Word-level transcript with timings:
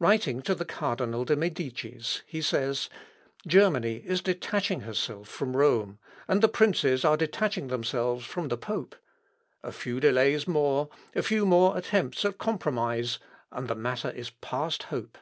Writing 0.00 0.42
to 0.42 0.52
the 0.52 0.64
Cardinal 0.64 1.24
de 1.24 1.36
Medicis, 1.36 2.22
he 2.26 2.42
says, 2.42 2.90
"Germany 3.46 4.02
is 4.04 4.20
detaching 4.20 4.80
herself 4.80 5.28
from 5.28 5.56
Rome, 5.56 6.00
and 6.26 6.42
the 6.42 6.48
princes 6.48 7.04
are 7.04 7.16
detaching 7.16 7.68
themselves 7.68 8.26
from 8.26 8.48
the 8.48 8.58
pope. 8.58 8.96
A 9.62 9.70
few 9.70 10.00
delays 10.00 10.48
more 10.48 10.88
a 11.14 11.22
few 11.22 11.46
more 11.46 11.78
attempts 11.78 12.24
at 12.24 12.36
compromise 12.36 13.20
and 13.52 13.68
the 13.68 13.76
matter 13.76 14.10
is 14.10 14.30
past 14.30 14.82
hope. 14.82 15.16